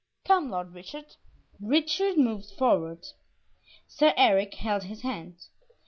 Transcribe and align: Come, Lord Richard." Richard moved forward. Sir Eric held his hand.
Come, 0.25 0.49
Lord 0.49 0.73
Richard." 0.73 1.17
Richard 1.59 2.17
moved 2.17 2.49
forward. 2.57 3.05
Sir 3.87 4.15
Eric 4.17 4.55
held 4.55 4.85
his 4.85 5.03
hand. 5.03 5.35